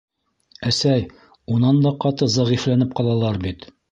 [0.69, 1.03] —Әсәй,
[1.57, 3.71] унан да ҡаты зәғифләнеп ҡалалар бит.